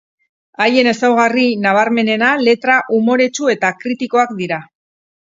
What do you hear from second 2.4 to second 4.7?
letra umoretsu eta kritikoak dira.